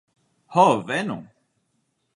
Ho 0.55 0.65
venu! 0.89 1.21